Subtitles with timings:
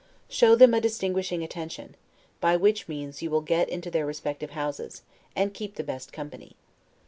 [0.29, 1.93] Show them a distinguishing attention;
[2.39, 5.03] by which means you will get into their respective houses,
[5.35, 6.55] and keep the best company.